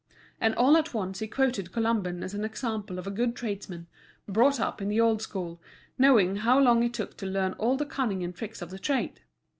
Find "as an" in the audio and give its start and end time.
2.23-2.43